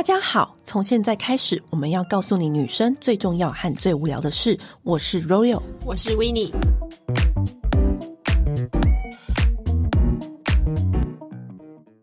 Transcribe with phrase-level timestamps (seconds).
[0.00, 4.58] 大家好，从现在开始，我们要告诉你女生最重要和最无聊的事。
[4.82, 6.50] 我是 Royal，我是 Winnie。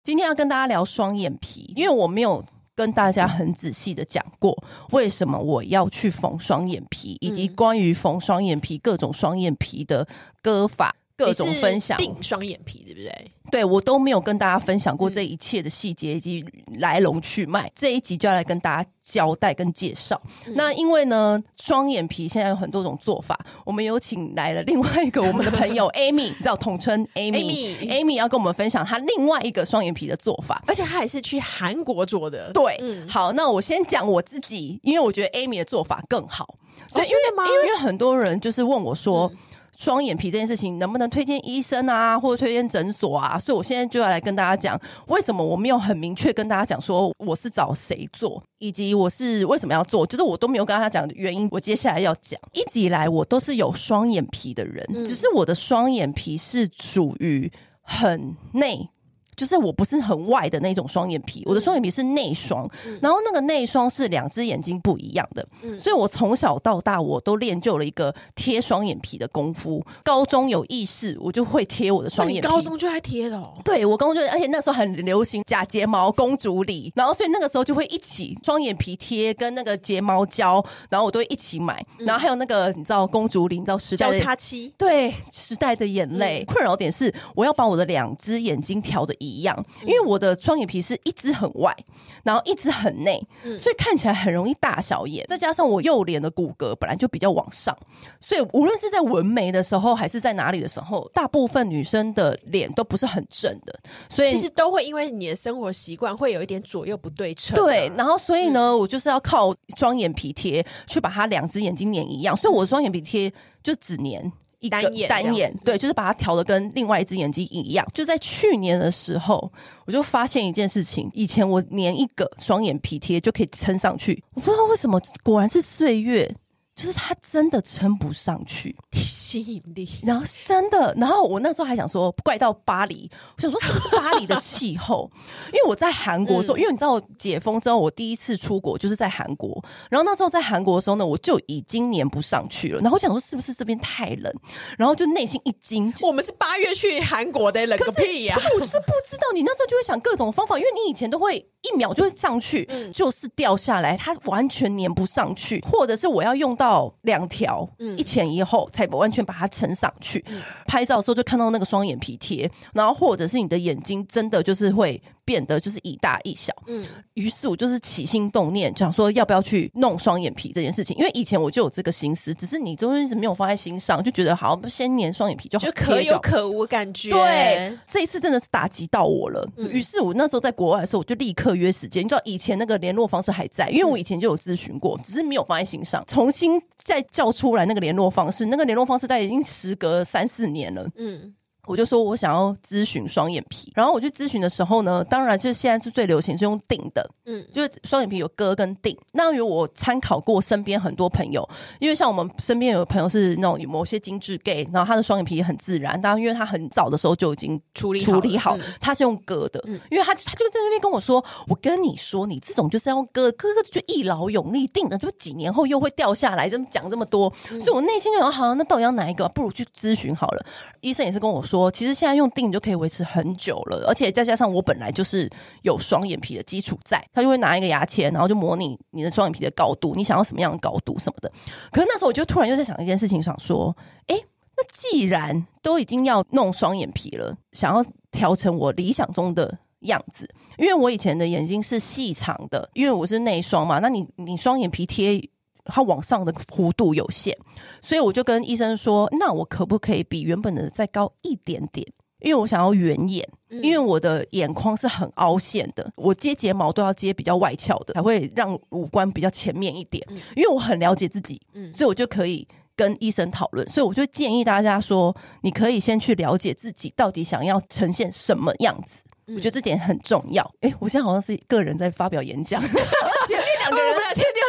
[0.04, 4.56] 今天要跟大家聊双眼皮，因为我没有跟大家很仔细的讲过
[4.92, 10.08] 为什么我要去缝双眼皮，以及关于缝双眼皮各种双眼皮的
[10.44, 10.96] 割法。
[11.18, 13.32] 各种分享，定双眼皮对不对？
[13.50, 16.46] 对，我都没有跟大家分享过这一切的细节以及
[16.80, 17.66] 来龙去脉。
[17.68, 20.22] 嗯、这一集就要来跟大家交代跟介绍。
[20.46, 32.52] 嗯、那因为呢，双眼皮现在有很多种做法，我们有请来了另外一个我们的朋友 Amy，你知道统称 Amy，Amy Amy 要跟我们分享她另外一个双眼皮的做法，而且她还是去韩国做的。
[32.52, 36.56] 对，嗯、好，那我先讲我自己，因为我觉得 Amy 的做法更好，
[36.88, 39.32] 所以因为、哦、因为很多人就是问我说。
[39.34, 39.38] 嗯
[39.78, 43.38] 双眼皮这件事情能不能推荐医生啊，或者推荐诊所啊？
[43.38, 51.48] 所以我现在就要来跟大家讲，为什么我没有很明确跟大家讲说我是找谁做，以及我是为什么要做，就是我都没有跟他讲的原因。
[51.52, 58.90] 我接下来要讲，一直以来我都是有双眼皮的人，只是我的双眼皮是属于很内。
[59.38, 69.86] 就是我不是很外的那种双眼皮，我的双眼皮是内双，嗯、然后那个内双是两只眼睛不一样的，嗯、所以我从小到大我都练就了一个贴双眼皮的功夫。
[70.04, 72.48] 高中有意识，我就会贴我的双眼皮。
[72.48, 73.54] 高中就爱贴了？
[73.64, 81.86] 对，我高中就，而且那时候很流行假睫毛、公主礼，然后所以那个时候就会一起双眼皮贴跟那个睫毛胶，然后我都会一起买。
[82.00, 86.44] 然后还有那个你知道公主礼，你知道时代的交叉期，对，时代的眼泪。
[86.44, 89.27] 嗯、困扰点是我要把我的两只眼睛调的一。
[89.28, 91.76] 一样，因为我的双眼皮是一只很外，
[92.24, 95.26] 然后一只很内，嗯、所以看起来很容易大小眼。
[95.28, 97.78] 再加上我右脸的骨骼本来就比较往上，
[98.20, 103.80] 所以无论是在纹眉的时候，还是在哪里的时候，大部分女生的脸都不是很正的。
[104.10, 107.64] 所以其实都会因为你的生活习惯会有一点左右不对称、啊。
[107.64, 112.36] 对，然后所以呢，嗯、我就是要靠双眼皮贴去把它两只眼睛粘一样。
[112.36, 113.32] 所以我的双眼皮贴
[113.64, 114.32] 就只粘。
[114.60, 117.86] 一个单眼，单眼对，就是把它调的跟另外一只眼睛一样。
[117.94, 119.52] 就在去年的时候，
[119.86, 126.34] 我就发现一件事情：以前我粘一个双眼皮贴就可以撑上去，我不知道为什么，果然是岁月。
[126.78, 135.10] 就是他真的撑不上去 吸引力，然后真的，然后我那时候还想说怪到巴黎，我想说是不是巴黎的气候？
[135.52, 142.80] 因为我在韩国的时候，嗯、因为你知道解封之后，我第一次出国就是在韩国，然后那时候在韩国的时候呢，我就已经粘不上去了。
[142.80, 144.32] 然后我想说是不是这边太冷？
[144.78, 148.42] 然后就内心一惊， 我们是八月去韩国的，冷个屁呀、啊！
[148.54, 156.67] 我就是不知道，你那时候就会想各种方法，因为你以前都会一秒就会上去，嗯、就是掉下来，它完全粘不上去，或者是我要用到。
[156.68, 160.22] 到两条，一前一后才完全把它撑上去。
[160.28, 165.02] 嗯、拍照的时候就看到那个双眼皮贴，然后或者是你的眼睛真的就是会。
[165.28, 177.12] 变得就是一大一小，嗯，于是我就是起心动念，想说要不要去弄双眼皮这件事情，因为以前我就有这个心思，只是你都一直没有放在心上，就觉得好像先粘双眼皮就好，就可有可无感觉。
[177.12, 179.46] 对，这一次真的是打击到我了。
[179.58, 182.06] 于、嗯、是我那时候在国外的时候，我就立刻约时间。
[182.06, 190.90] 你知道以前那个联络方式还在，因为我以前就有咨询过，只是没有放在心上，重新再叫出来那个联络方式，那个联络方式大概已经时隔三四年了。
[190.96, 191.34] 嗯。
[191.68, 198.98] 我就说我想要咨询双眼皮，然后我去咨询的时候呢，当然就是现在是最流行是用定的，嗯，就是双眼皮有割跟定。
[199.12, 201.48] 那因为我参考过身边很多朋友，
[201.80, 217.32] 因为像我们身边有朋友是那种有某些精致 gay，然后他的双眼皮也很自然，当然因为他很早的时候就已经处理处理好，嗯、他是用割的，嗯、因为他他就在那边跟我说，我跟你说，你这种就是要割，割割就一劳永逸，定的就几年后又会掉下来，这么讲这么多？
[217.52, 219.28] 嗯、所以我内心就想，好，那到底要哪一个？
[219.30, 220.46] 不如去咨询好了。
[220.80, 221.57] 医生也是跟我说。
[221.58, 225.30] 说其实现在用定就可以维持很久了，而且再加上我本来就是
[225.64, 231.32] 有双眼皮的基础在，他就会拿一个牙签，然后就模拟你的双眼皮的高度，你想要什么样的高度什么的。
[231.72, 233.76] 可是那时候我就突然又在想一件事情，想说，
[234.06, 234.16] 哎，
[234.56, 245.30] 那既然都已经要弄双眼皮了，想要调成我理想中的样子，因为我以前的眼睛是细长的，因为我是内双嘛，那你你双眼皮贴。
[245.68, 247.38] 它往上的弧度有限，
[247.82, 251.86] 所以我就跟医生说：“那我可不可以比原本的再高一点点？
[252.20, 253.24] 因为我想要圆眼，
[253.62, 260.04] 因为我的眼眶是很凹陷的，我接睫毛都要接比较外翘的，才会让五官比较前面一点。
[260.36, 261.40] 因为我很了解自己，
[261.72, 263.68] 所以我就可以跟医生讨论。
[263.70, 269.04] 所以我就建议大家说，你可以先去了解自己到底想要呈现什么样子。
[269.28, 270.44] 我觉得这点很重要。
[270.62, 273.07] 诶，我现在好像是个人在发表演讲，前面两个人来听听。”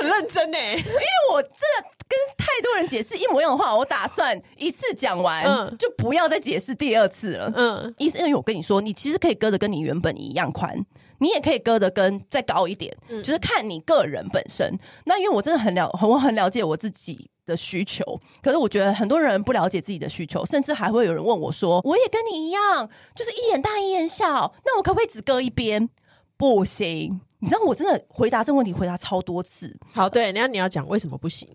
[0.01, 7.53] 很认真呢，因为我真的跟太多人解释一模一样的话，我打算一次讲完，嗯、就不要再解释第二次了。
[7.55, 10.75] 嗯，医生，因为我跟你说，你其实可以割的跟你原本一样宽，
[11.19, 14.79] 你也可以割的跟再高一点，嗯、就是看你个人本身。
[15.05, 18.03] 那因为我真的很了，我很了解我自己的需求，
[18.43, 25.89] 可是我觉得很多人不了解自己的需求，甚至还会有人问我说：“我也跟你一样，就是一眼大一眼小，那我可不可以只割一边？”
[26.39, 27.21] 不行。
[27.41, 29.77] 你知道我真的回答这个问题回答超多次。
[29.93, 31.49] 好，对，那你要讲为什么不行？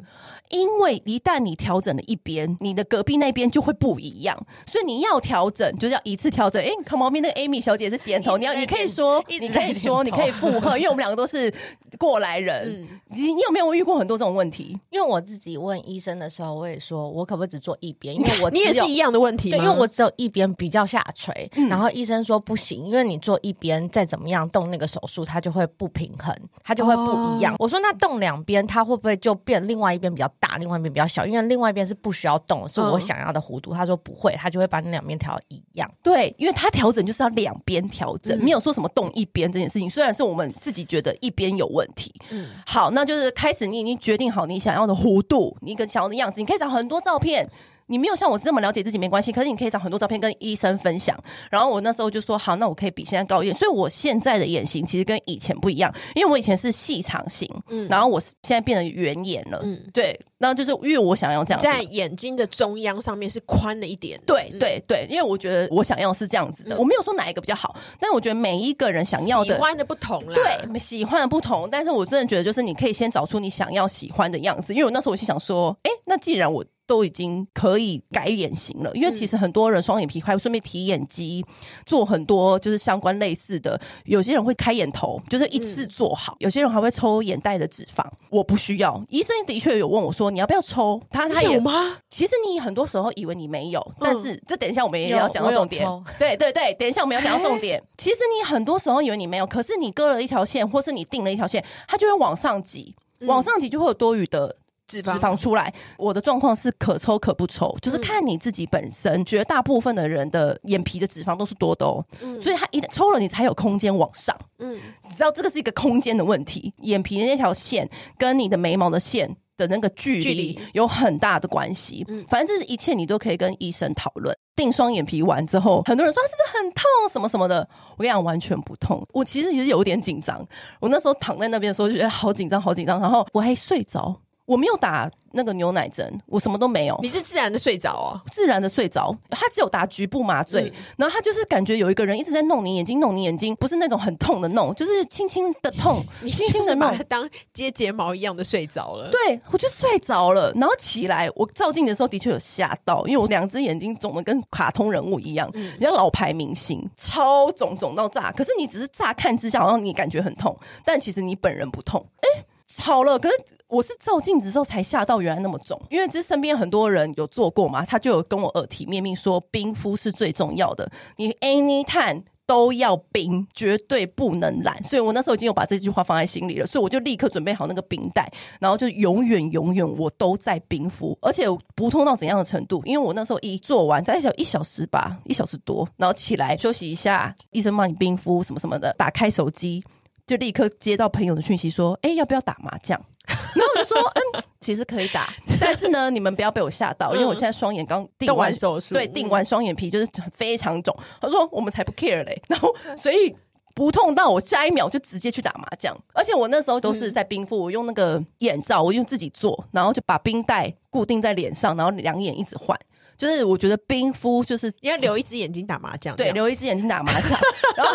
[0.50, 4.38] 因为一旦你调整了一边，你的隔壁那边就会不一样，
[4.68, 6.62] 所以你要调整，就是要一次调整。
[6.62, 11.52] 哎，看旁边那个 Amy 小姐是点头，你要你可以说，你可以说，你可以附和，因为我们两个都是
[11.98, 12.88] 过来人。
[13.10, 14.78] 你你有没有遇过很多这种问题？
[14.92, 18.14] 因为我自己问医生的时候，我也说我可不可以只做一边？
[18.14, 27.56] 因为我 你也是一样的问题，对，因为我只有一边比较下垂，然后医生说不行，因为你做一边再怎么样动那个手术，它就会不平衡，它就会不一样。
[27.60, 31.26] 我说那动两边，它会不会就变另外一边比较大，另外一边比较小？
[31.26, 33.74] 因为另外一边是不需要动，是我想要的弧度。
[33.74, 35.90] 他说不会，他就会把你两边调一样。
[36.02, 39.90] 对，因为他调整就是要两边调整，没有说什么动一边这件事情。
[39.90, 47.50] 虽然是我们自己觉得一边有问题，嗯，好，那就是开始你已经决定好你想要的弧度，你一个想要的样子，你可以找很多照片。
[47.88, 51.18] 你没有像我这么了解自己没关系，可是你可以找很多照片跟医生分享。
[51.50, 53.56] 然后我那时候就说好，那我可以比现在高一点。
[53.56, 76.64] 所以我现在的眼型其实跟以前不一样，因为我以前是细长型，嗯，然后我现在变成圆眼了，嗯，对，那就是因为我想要这样子，在眼睛的中央上面是宽了一点，对对对，因为我觉得我想要是这样子的，嗯、我没有说哪一个比较好，但是我觉得每一个人想要的喜欢的不同啦，对，喜欢的不同，但是我真的觉得就是你可以先找出你想要喜欢的样子，因为我那时候我心想说，哎，那既然我。
[76.86, 81.46] 都已经可以改眼型了，因为其实很多人双眼皮还会顺便提眼肌，
[81.86, 83.80] 做很多就是相关类似的。
[84.06, 88.06] 有些人会开眼头，就是一次做好；有些人还会抽眼袋的脂肪。
[88.30, 91.98] 我不需要，医生的确有问我说你要不要抽，他他也有吗？
[92.10, 95.88] 其实你很多时候以为你没有，但是这等一下我们也要讲到重点。
[96.20, 97.82] 对对对，等一下我们要讲到重点。
[97.98, 104.58] 其实你很多时候以为你没有，可是你割了一条线，或是你定了一条线，它就会往上挤，往上挤就会有多余的。
[104.88, 109.14] 脂肪，脂肪出来，我的状况是可抽可不抽，就是看你自己本身。
[109.14, 114.36] 嗯、绝大部分的人的眼皮的脂肪都是多的哦，嗯、所以它一抽了，你才有空间往上。
[114.60, 122.06] 嗯，你知道这个是一个空间的问题，眼皮的那条线跟你的眉毛的线的那个距离有很大的关系。
[122.08, 124.36] 嗯，反正这是一切你都可以跟医生讨论。
[124.56, 127.68] 定双眼皮完之后，很多人说是不是很痛什么什么的？
[127.98, 129.04] 我跟你讲，完全不痛。
[129.12, 130.46] 我其实也是有点紧张，
[130.80, 134.16] 我那时候躺在那边的时候就觉得好紧张，好紧张，然后我还睡着。
[134.46, 137.00] 我没有打那个牛奶针，我什么都没有。
[137.02, 139.16] 你是自然的睡着哦，自然的睡着。
[139.30, 149.10] 他只有打局部麻醉，嗯、然后他就是感觉有一个人一直在弄你眼睛，弄你眼睛，不是那种很痛的弄，就是轻轻的痛，你 轻轻的弄，当接睫毛一样的睡着了。
[149.12, 158.32] 对，我就睡着了，然后起来，我照镜的时候的确有吓到，因为我两只眼睛肿的跟卡通人物一样，人家、嗯、老牌明星，超肿肿到炸。
[158.34, 160.56] 可是你只是乍看之下，好像你感觉很痛，
[160.86, 162.06] 但其实你本人不痛。
[162.20, 162.44] 哎。
[162.82, 163.36] 好了，可是
[163.68, 165.80] 我是照镜子之后才吓到，原来那么肿。
[165.90, 174.84] 因为其实身边很多人有做过嘛，他就有跟我耳提面命说，冰敷是最重要的，你 anytime 都要冰，绝对不能懒。
[174.84, 181.46] 所以我那时候已经有把这句话放在心里了，所以我就立刻准备好那个冰袋，然后就永远永远我都在冰敷，而且
[181.76, 182.82] 不痛到怎样的程度？
[182.86, 189.84] 因为我那时候一做完，大概小一小时吧，一小时多，然后起来休息一下，医生帮你冰敷什么什么的，打开手机。
[190.26, 203.36] 就立刻接到朋友的讯息说：“哎、欸，要不要打麻将？” 然后我就说：“嗯，其实可以打， 但是呢，你们不要被我吓到，因为我现在双眼刚定完手术，对，定完双眼皮就是非常肿。”他说：“我们才不 care 嘞。”然后所以
[203.74, 212.78] 不痛到我下一秒就直接去打麻将，而且我那时候都是在冰敷，我用那个眼罩，我用自己做，然后就把冰袋固定在脸上，然后两眼一直换。
[213.24, 217.30] 就是我觉得冰敷就是你要留一只眼睛打麻将，对，留一只眼睛打麻将，
[217.78, 217.94] 然后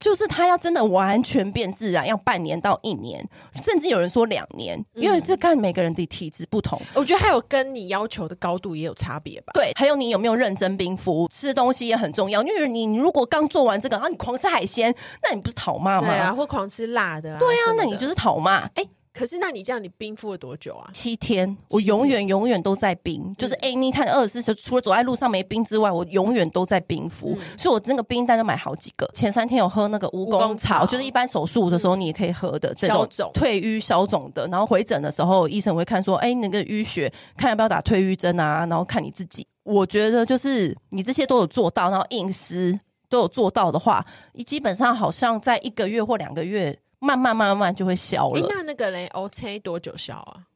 [0.00, 3.24] 就是他要真的完全变自然，要半年到一年，
[3.62, 6.80] 甚至有人说两年，因为这看每个人的体质不同。
[6.92, 9.52] 我觉得还有跟你要求的高度也有差别吧。
[9.54, 12.42] 对，还有你有没有认真冰敷，吃东西也很重要。
[12.42, 16.08] 因为你如果刚做完这个，然后你狂吃海鲜，那你不是讨骂吗？
[16.08, 18.68] 对啊，或狂吃辣的，对啊，那你就是讨骂。
[18.74, 18.84] 哎。
[19.16, 20.90] 可是，那你这样，你冰敷了多久啊？
[20.92, 27.28] 七天，我永远永远都在冰，嗯、就是 anytime 二十四小时，除了走在路上没冰之外，我永远都在冰敷。
[27.38, 29.08] 嗯、所以我那个冰袋都买好几个。
[29.14, 34.48] 前三天有喝那个蜈蚣草，就是一般手术的时候你也可以喝的，这种退瘀消肿的。
[34.48, 38.66] 然后回诊的时候，医生会看说，哎、欸，那个淤血，看要不要打退瘀针啊？
[38.66, 39.46] 然后看你自己。
[39.62, 42.76] 我觉得就是你这些都有做到，然后饮食
[43.08, 46.76] 都有做到的话，你基本上好像在一个月或两个月。
[47.04, 48.46] 慢慢慢慢就会消了。
[48.48, 50.46] 那那个嘞，OK 多久消啊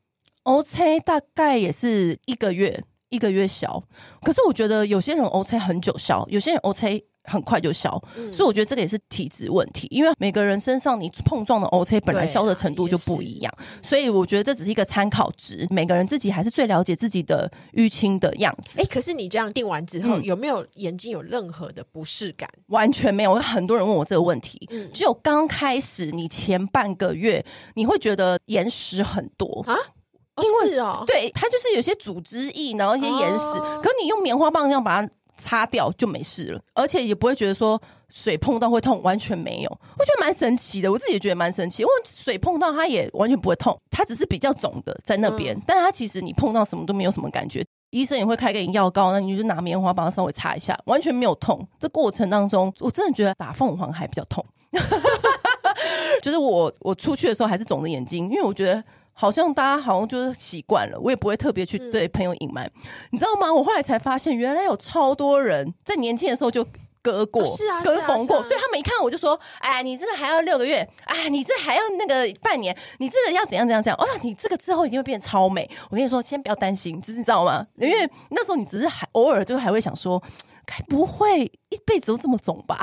[0.44, 3.82] ？OK 大概也是一个月，一个月消。
[4.22, 7.04] 可是我觉得有些人 OK 很久消，有些人 OK。
[7.28, 18.80] 很快就消，嗯、所以我觉得这个也是体质问题，因为每个人身上你碰撞的 OK 本来消的程度就不一样，所以我觉得这只是一个参考值，每个人自己还是最了解自己的淤青的样子。
[18.80, 22.48] 哎、欸，可是你这样定完之后，嗯、有没有眼睛有任何的不适感？
[22.68, 27.44] 完全没有，很多人问我这个问题，嗯、只有刚开始你前半个月
[27.74, 29.64] 你会觉得眼屎很多。
[29.66, 29.76] 啊，
[30.42, 35.10] 因为是哦，对，它就是有些组织液，然后一些眼屎，哦、可你用棉花棒这样把它。
[35.38, 37.80] 擦掉就没事了，而且也不会觉得说
[38.10, 39.70] 水碰到会痛，完全没有。
[39.96, 41.82] 我觉得蛮神奇的，我自己也觉得蛮神奇。
[41.82, 47.64] 因为水碰到它也完全不会痛，它只是比较肿的在那边，嗯、但它其实你碰到什么都没有什么感觉。
[47.90, 51.66] 医生也会开给你药膏，那你就拿棉花帮它稍微擦一下，完全没有痛。
[51.78, 54.44] 这过程当中，我真的觉得打凤凰还比较痛。
[56.20, 58.84] 就是我我出去的时候还是肿着眼睛，因为我觉得。
[59.20, 63.52] 好像大家好像就是习惯了，我也不会特别去对朋友隐瞒，嗯、你知道吗？
[63.52, 66.64] 我后来才发现，原来有超多人在年轻的时候就
[67.02, 73.98] 割过，是啊，割缝过，啊啊、所以他们一看我就说：“哎，你这个还要六个月，哎，你这还要那个半年，你这个要怎样怎样怎样？
[73.98, 77.66] 哦，你这个之后一定会变超美。”我跟你说，先不要担心，只是你知道吗？
[77.76, 80.22] 因为那时候你只是还偶尔就还会想说。
[80.70, 82.78] 该不会一辈子都这么肿吧？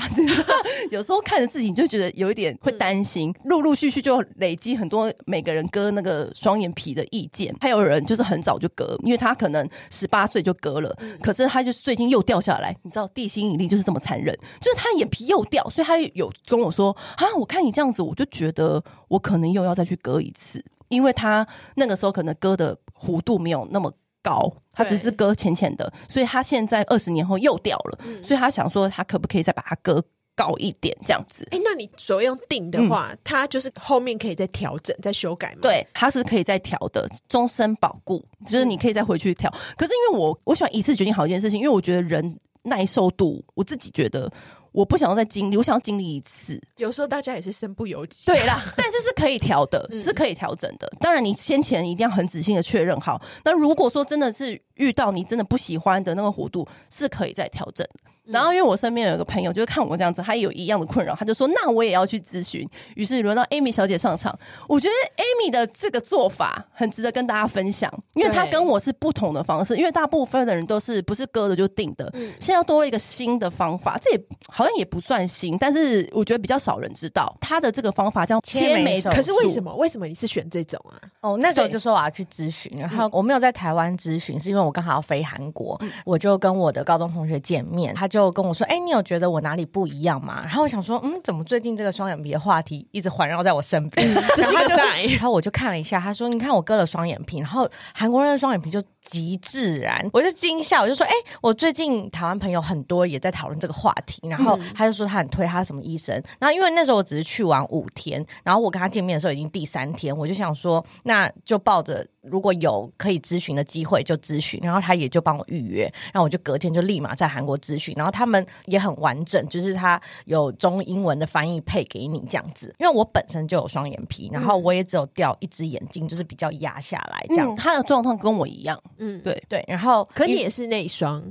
[0.89, 3.31] 有时候看着自己，你就觉得有一点会担心。
[3.43, 12.75] 陆陆续续就累积很多每个人割那个双眼皮的意见，还有人就是很早就割，因为他可能十八岁就割了，可是他就最近又掉下来。
[12.81, 23.93] 你知道地心引力就是这么残忍，就是他眼皮又掉，所以他有跟我说啊，我看你这样子，我就觉得我可能又要再去割一次，因为他那个时候可能割的弧度没有那么。
[24.25, 30.03] 高，他只是割浅浅的，所以他现在二十年后又掉了，嗯、所以他想说他可不可以再把它割
[30.35, 31.47] 高一点这样子？
[31.51, 35.59] 哎、欸，那你所谓用定的话，嗯、它就是后面可以再调整、再修改吗？
[35.61, 39.49] 对，它是可以再调的，终身保固，就是你可以再回去调。
[39.53, 44.31] 嗯、可是因为我我喜欢一次决定好一件事情，因为我觉得人耐受度，我自己觉得。
[44.75, 46.61] 我不想要再经历，我想要经历一次。
[46.75, 50.91] 有时候大家也是身不由己，对啦，但是是可以调的，是可以调整的。
[50.99, 53.21] 当然，你先前一定要很仔细的确认好。
[53.45, 57.87] 那如果说真的是遇到你真的不喜欢的那个弧度，是可以再调整。
[58.27, 64.37] 然后，因为我身边有一个朋友，就是看我这样子，他也有一样的困扰，他就说：“那我也要去咨询。”于是轮到 Amy 小姐上场。
[64.67, 69.77] 我觉得 Amy 的这个做法很值得跟大家分享，因为她跟我是不同的方式。
[69.77, 79.15] 因为大部分的人都是不是割的就定的，嗯、现在要多了一个新的方法，这也好像也不算新，但是我觉得比较少人知道她的这个方法叫切眉手术。
[79.15, 79.75] 可是为什么？
[79.75, 80.97] 为什么你是选这种啊？
[81.21, 90.41] 哦，那时候就说我要去咨询，然后我没有在台湾咨询，是因为我刚好要飞韩国，嗯、我就跟我的高中同学见面，他就跟我说：“哎、欸，你。”有觉得我哪里不一样吗？
[90.45, 94.07] 然后我想说，嗯，怎么最近这个双眼皮的话题一直环绕在我身边？
[94.33, 95.11] 这是一个 sign。
[95.11, 106.15] 然后我就看了一下，他说：“你看我割了双眼皮，然后韩国人的双眼皮就极自然。”我就惊吓，我就说：“哎、欸，我最近台湾朋友很多也在讨论这个话题。”然后他就说他很推他什么医生。
[106.39, 112.05] 然后因为那时候我只是去玩五天，然后我跟他见面的时候已经第三天，我就想说，那就抱着。
[112.27, 122.73] 如果有可以咨询的机会就咨询，然后他也就帮我预约，然后我就隔天就立马在韩国咨询，然后他们也很完整，就是他有中英文的翻译配给你这样子。
[122.79, 127.53] 因为我本身就有双眼皮，然后我也只有掉一只眼睛，就是比较压下来这样。
[127.53, 129.63] 嗯，他的状况跟我一样，嗯，对对。
[129.67, 131.23] 然后可你也是那一双。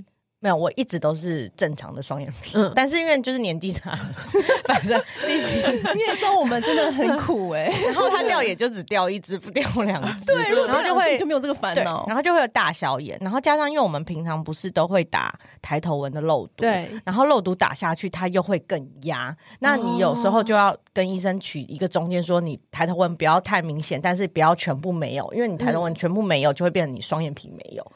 [0.44, 3.98] 没有，我一直都是正常的双眼皮，嗯、但是因为就是年纪大，
[4.66, 5.32] 反正你
[5.94, 27.92] 你也说我们真的很苦哎、欸， 然后它掉也就只掉一只，不掉两只，对，然后就会就没有这个烦恼，然后就会有大小眼，然后加上因为我们平常不是都会打抬头纹的漏毒，对，然后漏毒打下去它又会更压，那你有时候就要跟医生取一个中间，说你抬头纹不要太明显，但是不要全部没有，因为你抬头纹全部没有，就会变成你双眼皮没有。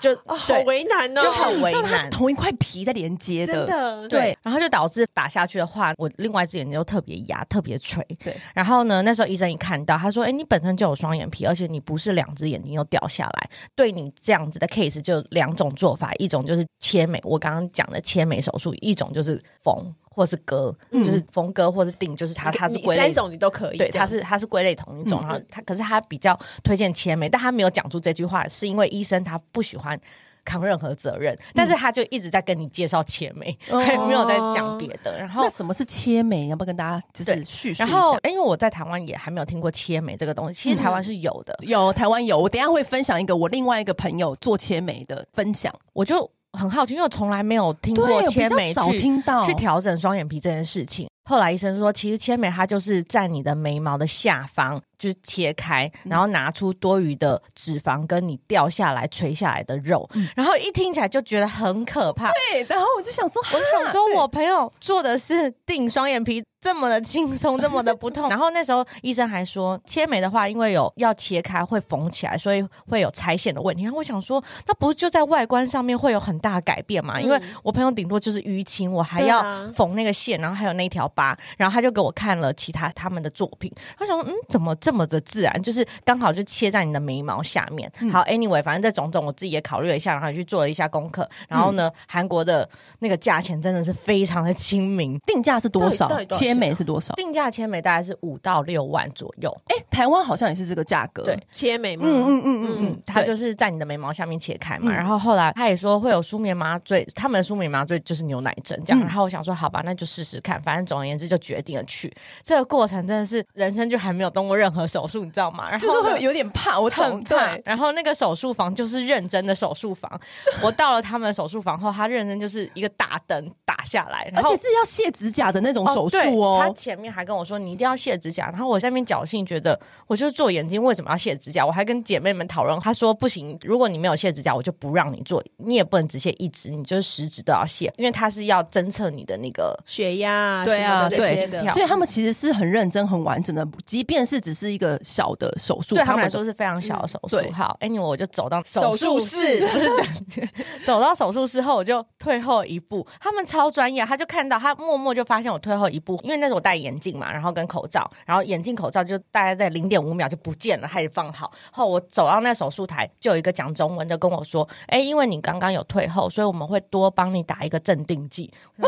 [0.00, 2.04] 就、哦、好为难哦，就很为难。
[2.04, 4.36] 是同一块皮在连接的，真的对。
[4.42, 8.04] 然后就导致打下去的话，我另外一只眼睛就特别压，特别垂。
[8.22, 8.36] 对。
[8.54, 19.74] 然后呢，那时候医生一看到，他说：“哎，你本身就有双眼皮，而且你不是两只眼睛又掉下来，对你这样子的 case 就两种做法，一种就是切眉，我刚刚讲的切眉手术；一种就是缝。”
[20.14, 23.78] 或是割，嗯、就是缝割，或是定，就是它，它是归类三种你都可以。
[23.78, 25.20] 对，它是它是归类同一种。
[25.22, 30.00] 嗯、然后它，可是他比较推荐切眉，但他没有讲出这句话，是因为医生他不喜欢
[30.44, 35.18] 扛任何责任，嗯、但是他就一直在跟你介绍切眉，还、哦、 没有在讲别的。
[35.18, 36.46] 然后那什么是切眉？
[36.46, 37.86] 要不要跟大家就是叙述一下？
[37.86, 42.38] 然后，因为我在台湾也还没有听过切眉这个东西，其实台湾是有的，嗯、有台湾有。
[42.38, 46.30] 我等一下会分享一个我另外一个朋友做切眉的分享，我就。
[46.54, 48.98] 很好奇，因为我从来没有听过切眉去
[49.46, 51.08] 去调整双眼皮这件事情。
[51.26, 54.80] 后来医生说，其实切眉它就是在你的眉毛的下方。
[55.04, 62.30] 就是切开，然后拿出多余的脂肪跟你掉下来垂下来的肉，嗯、然后一听起来就觉得很可怕。
[62.32, 68.28] 对，然后我就想说，我想说我朋友做的是定双眼皮，这么的轻松，这么的不痛。
[68.30, 73.82] 然后那时候医生还说，切眉的话，因为有要切开会缝起来，所以会有拆线的问题。
[73.82, 77.18] 然后我想说，那不就在外观上面会有很大的改变嘛？
[77.18, 79.42] 嗯、因为我朋友顶多就是淤青，我还要
[79.72, 81.36] 缝那个线，然后还有那条疤。
[81.58, 85.62] 然后他就给我看了其他他们的作品，他想说，嗯，怎么这么的自然？
[85.62, 87.90] 就是刚好就切在你的眉毛下面。
[88.00, 91.28] 嗯、好，anyway，反正这种种我自己也考虑了一下，然后也去做了一下功课。
[91.48, 92.68] 然后呢，嗯、韩国的
[93.00, 96.10] 那个价钱真的是非常的亲民，定价是多少？
[96.30, 97.14] 切眉是多少？
[97.14, 99.54] 定价切眉大概是五到六万左右。
[99.66, 101.24] 哎、欸，台湾好像也是这个价格。
[101.24, 104.90] 对，切眉嘛，嗯嗯嗯嗯嗯，它就是在你的眉毛下面切开嘛。
[104.90, 109.00] 嗯、然后后来他也说会有舒眠麻醉，他们的舒眠麻醉就是牛奶针这样。
[109.00, 110.60] 嗯、然后我想说，好吧，那就试试看。
[110.62, 112.12] 反正总而言之，就决定了去。
[112.42, 115.70] 这个过程真的是人生就还没有动过任何手术，你知道吗？
[115.70, 117.36] 然后就是会有点怕，我很怕。
[117.36, 120.20] 对，然后那个手术房就是认真的手术房。
[120.62, 126.58] 我到了他们的手术房后，他认真就是一个大灯打下来，然后而且是要卸指甲的那种手术哦。
[126.58, 128.46] 哦他前面还跟我说，你一定要卸指甲。
[128.46, 131.64] 然后我下面侥幸觉得，我就是做眼睛，为什么要卸指甲？
[131.64, 135.42] 我还跟姐妹们讨论，他说不行，如果你没有卸指甲，我就不让你做。
[135.58, 140.64] 你也不能只卸一只，你就是十指都要卸，因为他是要侦测你的那个血压。
[140.64, 147.36] 对啊，对，所以他们其实是很认真、很完整的，即便是只是一个小的手术，对他们来说是非常小的手术。
[147.36, 150.48] 嗯、好，anyway，我就走到手术室， 不是这样，
[150.84, 153.06] 走到手术室后，我就退后一步。
[153.20, 161.52] 他们超专业，他就看到，他默默就发现我退后一步，因为那时候我戴眼镜嘛，然后跟口罩，然后眼镜口罩就大概在零点五秒就不见了，他也放好。
[161.72, 168.52] 后我走到那手术台，就有一个讲中文的跟我说：“哎、欸，因为你刚刚有退后，所以我们会多帮你打一个镇定剂。”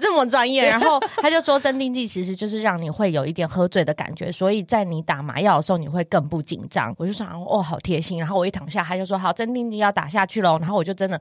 [0.00, 6.94] 这么专业，然后他就说镇定剂其实就是让你会有一点喝醉的感觉，所以在你打麻药的时候你会更不紧张。
[6.96, 8.20] 我就想，哦，好贴心。
[8.20, 11.20] 然后我一躺下，他就说：“好，镇定剂要打下去喽。”然后我就真的。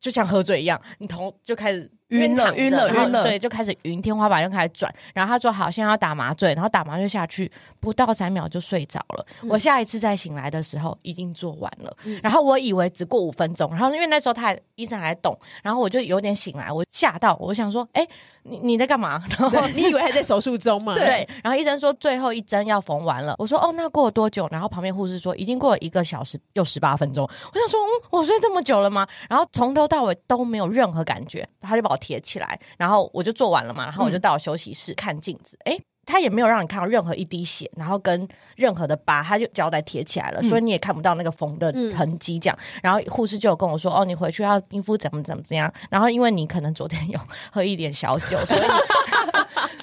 [0.00, 4.94] 就像喝醉一样，你头就开始晕了，晕了，晕了，对，就开始晕，天花板就开始转。
[5.14, 9.26] 然后他说：“好，现在要打麻醉。”然后打麻醉下去，不到三秒就睡着了。
[9.42, 11.96] 嗯、我下一次再醒来的时候，已经做完了。
[12.04, 18.08] 嗯、然后我以为只过五分钟，然后因为那时候他还医生还在动，然后我就有点醒来，我吓到，我想说：“哎、欸。”
[18.46, 19.24] 你你在干嘛？
[19.40, 20.92] 然后你以为还在手术中吗？
[21.00, 21.26] 对。
[21.42, 23.34] 然后医生说最后一针要缝完了。
[23.38, 24.46] 我说哦，那过了多久？
[24.50, 27.24] 然后旁边护士说已经过了一个小时又十八分钟。
[27.24, 29.08] 我想说嗯，我睡这么久了吗？
[29.30, 33.84] 然后从头到尾都没有任何感觉，他就把我贴起来，然后我就做完了嘛。
[33.84, 35.84] 然后我就到休息室看镜子，哎、嗯。
[36.06, 42.38] 他也没有让你看到任何一滴血，然后跟任何的疤，他就胶带贴起来了，嗯、所以你也看不到那个缝的痕迹。
[42.38, 47.18] 这样，嗯、然后护士就有跟我说：“哦，你回去要冰敷怎么怎么怎样。”然后因为你可能昨天有
[47.50, 48.60] 喝一点小酒，所以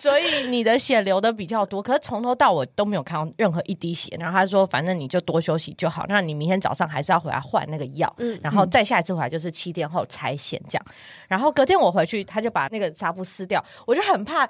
[0.01, 1.79] 所以你的血流的比较多。
[1.79, 4.17] 可是从头到尾都没有看到任何一滴血。
[4.19, 6.05] 然后他说：“反正你就多休息就好。
[6.09, 10.85] 那你明天早上还是要回来换那个药，嗯、然后再下一次回来就是七天后拆线这样。
[11.27, 14.49] 然后隔天我回去，他就把那个纱布撕掉，我就很怕。”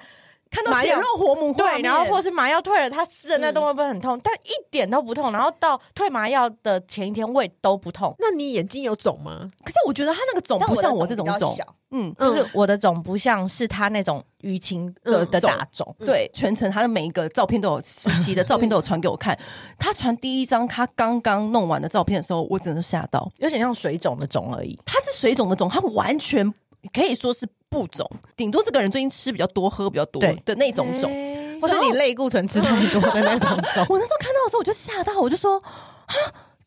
[0.52, 4.14] 看到血肉活母，对，然后或是麻药退了，他撕的那动会不会很痛？
[4.18, 5.32] 嗯、但一点都不痛。
[5.32, 8.14] 然后到退麻药的前一天，胃都不痛。
[8.18, 9.50] 那你眼睛有肿吗？
[9.64, 11.56] 可是我觉得他那个肿不像我这种肿，
[11.90, 15.96] 嗯，就是我的肿不像是他那种淤青的的大肿。
[16.00, 19.36] 嗯、对，全程他的每一个照片都有实期的照片都有传给我看。
[19.78, 24.78] 他传第一张他刚刚弄完的照片的时候，我真的吓到，有点像水肿的肿而已。
[24.84, 26.52] 他是水肿的肿，他完全
[26.92, 27.48] 可以说是。
[27.72, 28.06] 不肿，
[28.36, 33.86] 顶多这个人最近吃比较多，喝比较多的那种肿，欸、或是你类固醇吃太多的那种肿。
[33.88, 36.14] 我那时候看到的时候，我就吓到，我就说啊，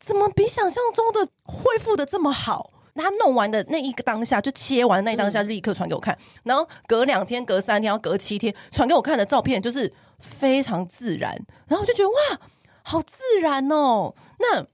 [0.00, 2.72] 怎么比想象中的恢复的这么好？
[2.96, 11.30] 他弄完的那一个当下，就切完那一当下，立刻传给我看，嗯、然后隔两天、隔三天、要隔七天传给我看的照片，就是非常自然。
[11.68, 12.40] 然后我就觉得哇，
[12.82, 14.14] 好自然哦。
[14.38, 14.64] 那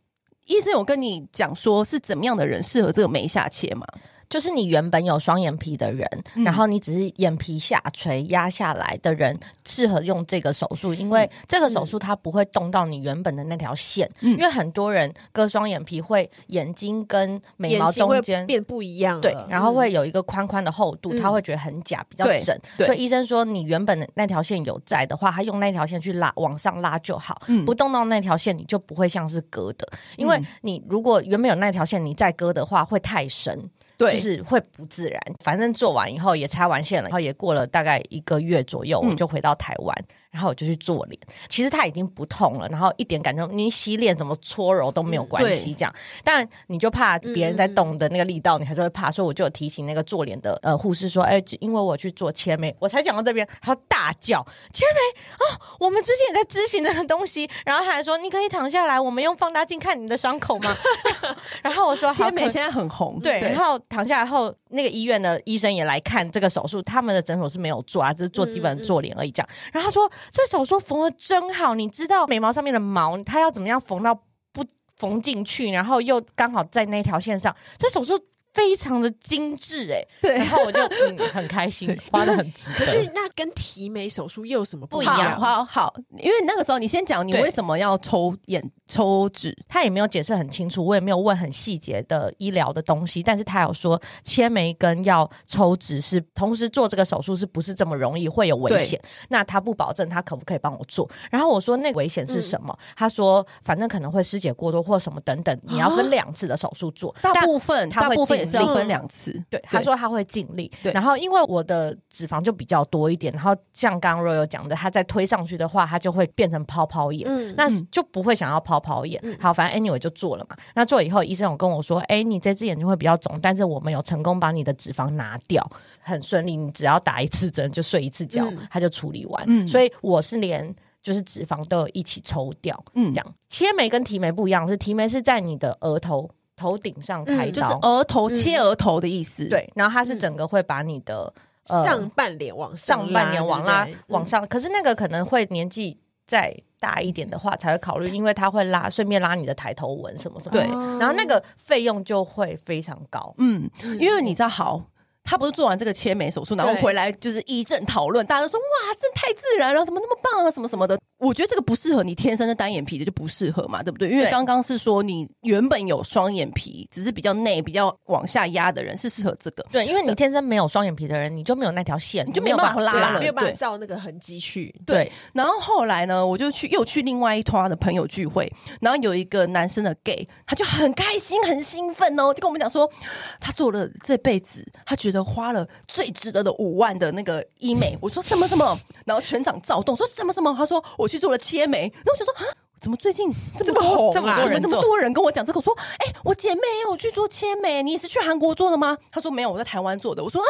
[0.46, 3.84] 医生有跟你讲说是怎么样的人适合这个眉下切吗？
[4.32, 14.10] 就是你原本有双眼皮的人，嗯、然后你只是眼皮下垂压下来的人，适合用这个手术，因为这个手术它不会动到你原本的那条线。
[14.22, 22.58] 嗯、因为很多人割双眼皮会眼睛跟眉毛中间变不一样，对，然后会有一个宽宽的厚度，嗯、他会觉得很假，比较整。
[22.78, 29.86] 所以医生说，你原本的那条线有在的话，他用那条线去拉往上拉就好，嗯、不动到那条线，你就不会像是割的。
[30.16, 33.68] 因为你如果原本有那条线，你再割的话会太深。
[34.02, 35.20] 对，就是会不自然。
[35.40, 39.96] 反正做完以后也拆完线了，然后也过了大概一个月左右，我就回到台湾。
[39.98, 45.94] 嗯、然后我就去做脸，其实它已经不痛了，然后一点感觉，你洗脸怎么搓揉都没有关系，这样。
[46.24, 54.42] 但你就怕别人在动的那个力道，你还是会怕，所以我就有提醒那个做脸的呃护士说，哎，因为我去做切眉，我才讲到这边，他大叫
[54.72, 60.74] 切眉哦，我们最近也在咨询那个东西，然后他还说你可以躺下来，我们用放大镜看你的伤口吗？
[61.62, 69.48] 然后我说切眉现在很红，对，然后躺下来后，那个医院的医生也来看这个手术，他们的诊所是没有做啊，只是做基本做脸而已这样。
[69.70, 70.10] 然后他说。
[70.30, 74.14] 这手术缝的真好，你知道眉毛上面的毛，它要怎么样缝到
[74.52, 74.64] 不
[74.96, 78.18] 缝进去，然后又刚好在那条线上，这手术。
[78.52, 82.72] 非常的精致哎，对，然后我就嗯很开心，花的很值。
[82.74, 85.40] 可是那跟提眉手术又有什么不一样？
[85.40, 99.00] 好好，因为那个时候你先讲你为什么要抽眼抽脂，他也没有解释很清楚，我也没有问很细节的医疗的东西，但是他有说切眉跟要抽脂是同时做这个手术是不是这么容易会有危险？
[99.28, 101.08] 那他不保证他可不可以帮我做。
[101.30, 102.76] 然后我说那危险是什么？
[102.78, 110.70] 嗯、他说反正可能会失血过多或什么等等，你要分两次的手术做，大部分他会也是要分两次，嗯，对，他说他会尽力。
[110.82, 119.20] 对，然后因为我的脂肪就比较多一点，然后像刚刚 Royal 讲的，他再推上去的话，他就会变成泡泡眼，嗯，那就不会想要泡泡眼。
[119.22, 120.56] 嗯、好，反正 anyway 就做了嘛。
[120.74, 125.66] 那做了以后，医生有跟我说，哎，你这只眼睛会比较肿，但是我们有成功把你的脂肪拿掉，
[126.00, 126.56] 很顺利。
[126.56, 129.44] 你只要打一次针就睡一次觉，嗯、他就处理完。
[129.46, 132.84] 嗯，所以我是连就是脂肪都有一起抽掉。
[132.94, 136.30] 嗯，这样切眉跟提眉不一样，是提眉是在你的额头。
[136.56, 139.48] 头顶上开刀，嗯，就是额头切额头的意思。
[139.48, 141.32] 对，然后它是整个会把你的、
[141.68, 144.46] 嗯呃、上半脸往上，上半脸往拉往上。
[144.46, 150.52] 可是那个可能会年纪再大一点的话才会考虑，因为它会拉，顺便拉你的抬头纹什么什么。
[150.52, 150.66] 对，
[150.98, 153.34] 然后那个费用就会非常高。
[153.38, 154.82] 嗯，因为你知道好。
[155.24, 160.98] 他不是做完这个切眉手术，然后回来就是一阵讨论，大家都说哇，这太自然了，怎么那么棒啊，什么什么的。
[161.22, 164.10] 我觉得这个不适合你天生的单眼皮的就不适合嘛，对不对？
[164.10, 169.64] 因为刚刚是说你原本有双眼皮，只是比较内、比较往下压的人是适合这个。
[169.70, 174.74] 对，因为你天生没有双眼皮的人，你就没有那条线，你就没有办法拉了，没有办法照那个痕迹去。
[174.84, 175.10] 对。
[175.32, 182.90] 然后后来呢，我就去又去另外一团的朋友聚会，然后有一个男生的 gay，他就很开心、很兴奋哦，就跟我们讲说，
[183.38, 185.66] 他做了这辈子，他觉得花了。
[185.86, 192.44] 最值得的五万的那个医美，我说什么什么，然后全场躁动，说什么什么，他说我去做了切眉，那我就说啊，
[192.80, 198.96] 怎么最近这么红，这么多人，这么多人跟我讲这个，我说哎、欸，我姐妹也有去做切眉，你是去韩国做的吗？
[199.10, 200.24] 她说没有，我在台湾做的。
[200.24, 200.48] 我说啊，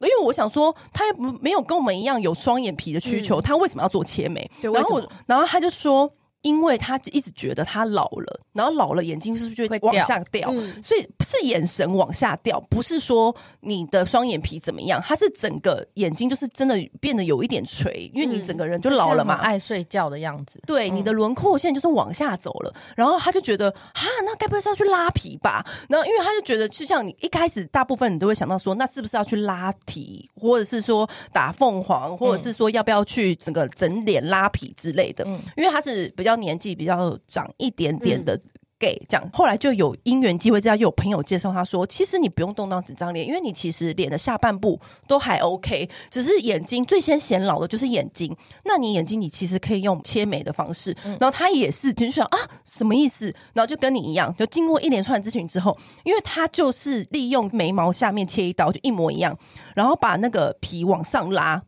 [0.00, 4.50] 因为我想说她也没有跟我们一样有双眼皮的需求，嗯、他为什么要做切眉？
[4.60, 6.10] 然后我，然后她就说。
[6.42, 10.50] 因为他一直觉得他老了，然后老了眼睛是不是就会往下掉？
[10.50, 20.62] 掉嗯、所以不是眼神往下掉，不是说你的双眼皮怎么样，他是整个眼睛就是真的变得有一点垂，因为你整个人就老了嘛，爱睡觉的样子。
[20.66, 25.62] 对，你的轮廓线就是往下走了，然后他就觉得哈，那该不会是要去拉皮吧？
[25.90, 35.24] 然后因为他就觉得，是像你一开始大部分你都会想到说，那是不是要去拉皮，或者是说打凤凰，或者是说要不要去整个整脸拉皮之类的？
[35.26, 36.29] 嗯，因为他是比较。
[36.36, 38.40] 年纪比较长一点点的
[38.78, 48.34] gay，这样后来就有因缘机会之下，又有朋友介绍他说，其实你不用动到整张脸，因为你其实脸的下半部都还 OK，只是眼睛最先显老的就是眼睛。
[48.64, 53.26] 那你眼睛你其实可以用切眉的方式，然后他也是就想啊什么意思？
[53.52, 59.36] 然后就跟你一样，就经过一连串咨询之后，因为他就是利用眉毛下面切一刀，就一模一样，
[59.74, 61.62] 然后把那个皮往上拉。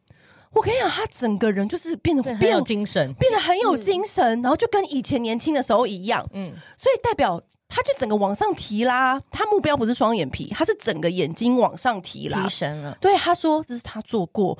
[0.53, 6.27] 我跟你讲，他整个人就是变得变有精神，变得很有精神，嗯、然后就跟以前年轻的时候一样。
[6.33, 9.21] 嗯，所以代表他就整个往上提啦。
[9.31, 12.97] 他目标不是双眼皮，他是整个眼睛往上提啦，提神了。
[13.01, 14.59] 对，他说这是他做过，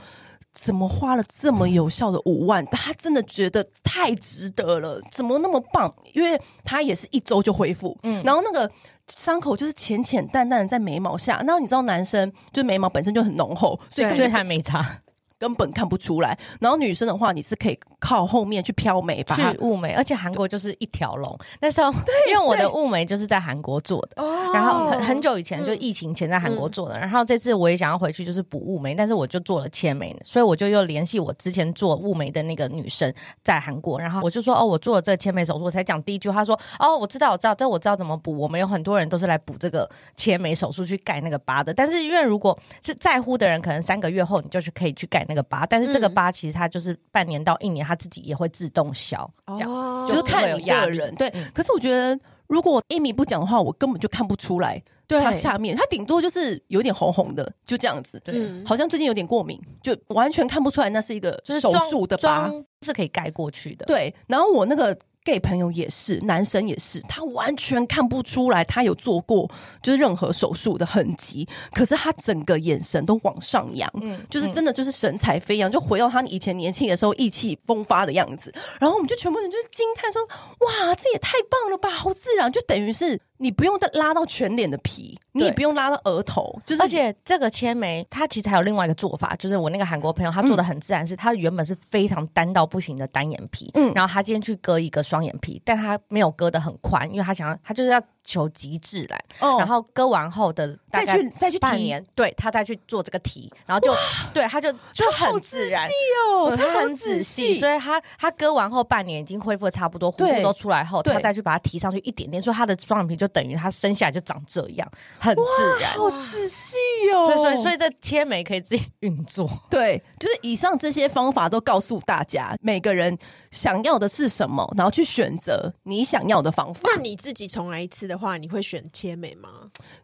[0.55, 2.65] 怎么花了这么有效的五万？
[2.67, 5.95] 他真的觉得太值得了，怎么那么棒？
[6.15, 7.97] 因为他也是一周就恢复。
[8.03, 8.71] 嗯，然后那个
[9.09, 11.37] 伤口就是浅浅淡淡的在眉毛下。
[11.47, 15.01] 然后你知道，男生就眉毛本身就很浓厚，所以感觉还没差。
[15.43, 16.39] 根本看不出来。
[16.61, 21.37] 然后女生的话，你是可以靠后面去飘眉吧，去雾眉，而且韩国就是一条龙。
[21.61, 21.93] 那时候，
[22.31, 24.23] 因为我的雾眉就是在韩国做的，
[24.55, 26.97] 然后很很久以前就疫情前在韩国做的。
[26.97, 38.37] 然后这次我也想要回去，就是补雾眉，但是我就做了切眉，所以我就又联系我之前做雾眉的那个女生在韩国，然后我就说哦，我做了这个切眉手术，我才讲第一句，她说哦，我知道，我知道，这我知道怎么补。
[38.37, 51.15] 我们有很多人都是来补这个切眉手术去盖那个疤的，但是因为如果是在乎的人，可能三个月后你就是可以去盖那个疤，但是这个疤其实它就是半年到一年，它自己也会自动消，这样就是看你个人。
[51.15, 54.83] 对，可是我觉得如果 Amy 不讲的话，我根本就看不出来。
[55.09, 58.19] 对它下面，它顶多就是有点红红的，就这样子。
[58.25, 62.49] 对嗯好像最近有点过敏，就完全看不出来那是一个手就是妆术的疤。
[62.49, 63.85] 妆是可以盖过去的。
[63.87, 69.49] 对，然后我那个 gay 朋友也是，男生也是，他完全看不出来他有做过
[69.83, 78.53] 就是任何手术的痕迹，可是他整个眼神都往上扬，嗯就是真的就是神采飞扬，就回到他以前年轻的时候意气风发的样子。
[78.81, 80.21] 然后我们就全部人就是惊叹说
[80.67, 93.93] ：“哇，这也太棒了吧，好自然！”就等于是你不用再拉到全脸的皮，你也不用拉到额头，就是而且这个切眉，它其实还有另外一个做法，就是我那个韩国朋友他做的很自然，是他原本是非常单到不行的单眼皮，嗯。
[93.95, 103.95] 然后他今天去割一个双眼皮，但他没有割的很宽，因为他想要他就是要求极致来，哦然后割完后的大概再去再去提半年，对他再去做这个题，然后就
[104.33, 105.89] 对他就就很自然。
[105.89, 115.93] 哦嗯，他很仔细，所以他他割完后半年已经恢复的差不多，弧对度都出来后，他再去把它提上去一点点，所以他的双眼皮就等于他生下来就长这样，很自然。
[115.93, 116.77] 好仔细
[117.13, 117.27] 哦。
[117.27, 123.17] 所以所以所以这贴眉可以自己运作，对，就是以上这些方法都告诉大家，每个人
[123.51, 126.89] 想要的是什么，然后去选择你想要的方法。
[126.95, 129.49] 那你自己重来一次的话，你会选切眉吗？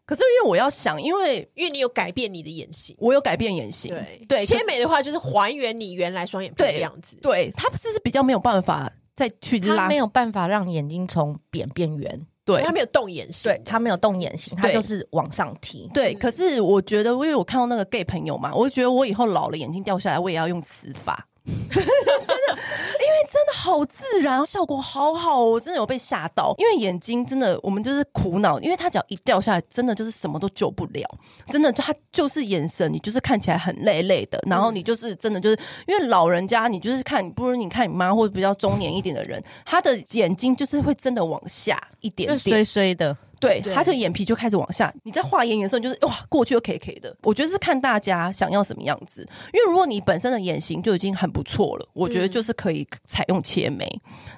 [0.05, 2.97] 可是因为我要想，因为因为你有改变你的眼型。
[2.99, 7.17] 我有改变眼型，对对，切可是眉的话就是还原你原来双眼皮的样子。
[7.23, 15.89] 对，他是是比较没有办法再去拉他没，有办法让眼睛从扁变圆，对他没有动眼型，对他没有动眼型，他就是往上提。
[15.93, 16.15] 对。
[16.15, 21.28] 可是我觉得，因为我看到那个 gay 朋友嘛，我就觉得我以后老了眼睛掉下来，我也要用瓷发。
[21.71, 26.55] 真的，因为真的好自然，效果好好哦，我真的有被吓到。
[26.59, 31.09] 因为眼睛真的，我们就是苦恼，因为它只要一掉下来，真的就是什么都救不了。
[31.49, 44.93] 真的，它就是眼神，你就是看起来很累累的，然后你就是真的就是因为老人家，你就是看，不如你看你妈或者比较中年一点的人，他的眼睛就是会真的往下一点点，就衰衰的，对，对他的眼皮就开始往下。
[45.05, 47.17] 你在画眼影的时候，就是哇，过去又 K K 的。
[47.23, 53.89] 我觉得是看大家想要什么样子，因为如果你本身的眼型就已经很不错了，我觉得就是可以采用切眉。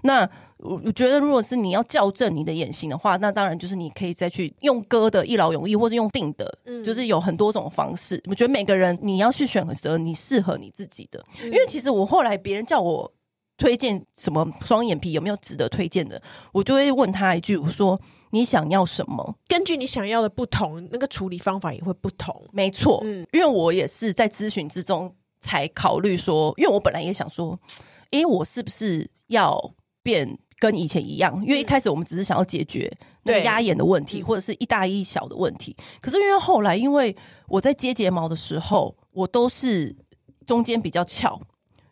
[0.03, 8.23] 那我我觉得，如果是你要校正你的眼型的话，那当然就是你可以再去用割的一劳永逸，或者用定的，就是有很多种方式。
[8.29, 13.13] 我觉得每个人你要去选择你适合你自己的，因为其实我后来别人叫我。
[13.61, 16.19] 推荐什么双眼皮有没有值得推荐的？
[16.51, 19.37] 我就会问他一句，我说你想要什么？
[19.49, 22.45] 根据你想要的不同，那个处理方法也会不同。
[22.53, 27.59] 没错，嗯因为我也是在咨询之中才考虑说，因为我本来也想说，
[28.13, 31.41] 诶，我是不是要变跟以前一样？
[31.45, 32.91] 因为一开始我们只是想要解决
[33.25, 35.77] 那压眼的问题，嗯或者是一大一小的问题。
[36.01, 37.15] 可是因为后来，因为
[37.49, 39.95] 我在接睫毛的时候，我都是
[40.47, 41.41] 中间比较翘。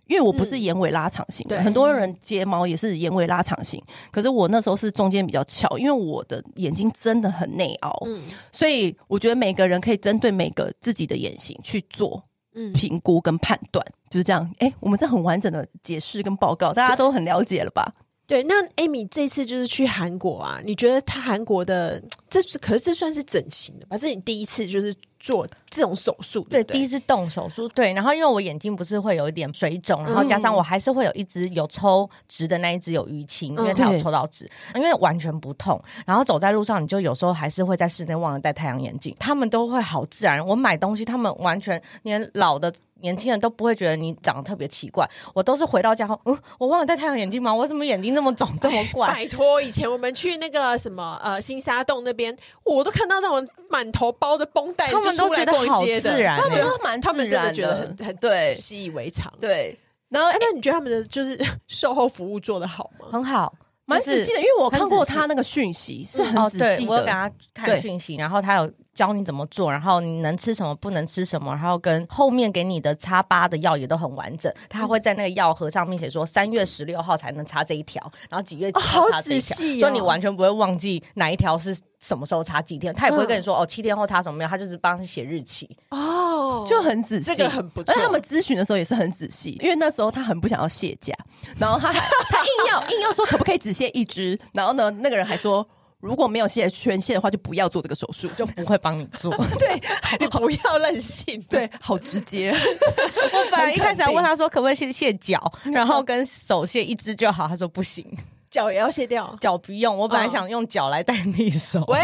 [0.08, 14.50] 因为我不是眼尾拉长型的，对很多人睫毛也是眼尾拉长型，可是我那时候是中间比较翘，因为我的眼睛真的很内凹，嗯所以我觉得每个人可以针对每个自己的眼型去做嗯，评估跟判断，就是这样。
[14.58, 17.94] 哎，我们这很完整的解释跟报告，大家都很了解了吧？
[18.26, 18.42] 对。
[18.44, 23.96] 那 Amy 这次就是去韩国啊，你觉得他韩国的这可是这算是整形的吧？
[23.96, 40.44] 这是你第一次就是做这种手术，对，对，第一次动手术，对，然后因为我眼睛不是会有一点水肿，然后加上我还是会有一只有抽脂的那一只有淤青，因为它有抽到脂，因为完全不痛，然后走在路上你就有时候还是会在室内忘了戴太阳眼镜，他们都会好自然。
[40.46, 42.72] 我买东西，他们完全连老的。
[43.00, 47.54] 年轻人都不会觉得你长得特别奇怪，我都是回到家后，嗯，我忘了戴太阳眼镜吗？
[47.54, 49.08] 我怎么眼睛那么肿这么 怪？
[49.08, 59.32] 拜托，以前我们去那个什么呃新沙洞那边，我都看到那种满头包的绷带，他们都觉得好自然他欸们都蛮他们真的觉自然的得很很对习以为常。
[59.40, 59.78] 对。
[60.08, 63.06] 然后哎，那你觉得他们的就是售后服务做得好吗？
[63.12, 66.90] 很好，蛮仔细的，因为我看过他那个讯息是很哦，仔对细的。
[66.90, 74.52] 我有给他看对讯息，然后他有教你怎么做，然后你能吃什么，不能吃什么，然后跟后面给你的擦疤的药也都很完整。
[74.68, 79.80] 他会在那个药盒上面写说三月十六号才能擦这一条，然后几月几号哦好擦这一条，仔细哦。
[79.86, 82.92] 所以你完全不会忘记哪一条是什么时候擦几天。
[82.92, 85.70] 他也不会跟你说、哦七天后擦什么药，他就是帮你写日期。
[85.90, 86.64] 哦。
[86.68, 87.92] 就很仔细，这个很不错。
[87.92, 91.14] 而且他们咨询的时候也是很仔细，因为那时候他很不想要卸甲，
[91.56, 95.64] 然后他他硬要硬要说可不可以只卸一支，然后呢，那个人还说
[96.00, 99.34] 如果没有卸全卸的话，就不要做这个手术，就不会帮你做。
[99.58, 99.80] 对
[100.20, 101.42] 你不要任性。
[101.50, 102.50] 对， 好直接。
[103.32, 108.06] 我本来一开始还问他说可不可以卸卸脚，然后跟手卸一只就好，他说不行，
[108.48, 109.36] 脚也要卸掉。
[109.40, 109.96] 脚不用。
[109.96, 111.82] 我本来想用脚来代替手。
[111.88, 112.00] 喂，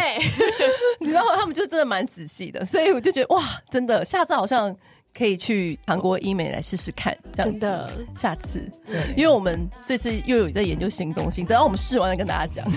[0.98, 4.74] 你知道他们就真的蛮仔细的，所以我就觉得哇，真的，下次好像
[5.16, 8.68] 可以去韩国医美来试试看，这样子真的，下次，
[9.16, 12.68] 因为我们这次又有在研究新东西，等到我们试完了跟大家讲。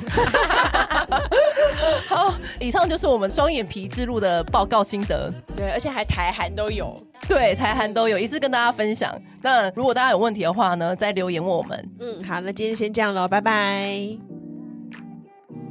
[2.07, 6.95] 好，以上就是我们双眼皮之路的报告心得，对，而且还台韩都有，
[7.27, 9.19] 对，台韩都有一次跟大家分享。
[9.41, 11.89] 那如果大家有问题的话呢，再留言问我们。
[11.99, 13.97] 嗯，好，那今天先这样喽，拜拜。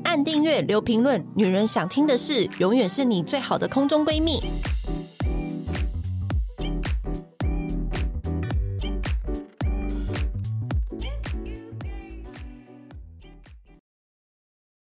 [0.04, 4.42] 按订阅，留评论，女人想听的事，永远是你最好的空中闺蜜。